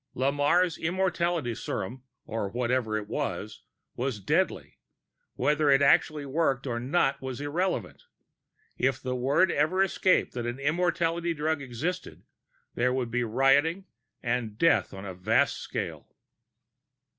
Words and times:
_Lamarre's 0.19 0.79
immortality 0.79 1.53
serum, 1.53 2.01
or 2.25 2.49
whatever 2.49 2.97
it 2.97 3.07
was, 3.07 3.61
was 3.95 4.19
deadly. 4.19 4.79
Whether 5.35 5.69
it 5.69 5.83
actually 5.83 6.25
worked 6.25 6.65
or 6.65 6.79
not 6.79 7.21
was 7.21 7.39
irrelevant. 7.39 8.01
If 8.79 9.03
word 9.05 9.51
ever 9.51 9.83
escaped 9.83 10.33
that 10.33 10.47
an 10.47 10.57
immortality 10.57 11.35
drug 11.35 11.61
existed, 11.61 12.23
there 12.73 12.91
would 12.91 13.11
be 13.11 13.23
rioting 13.23 13.85
and 14.23 14.57
death 14.57 14.91
on 14.91 15.05
a 15.05 15.13
vast 15.13 15.57
scale. 15.57 16.07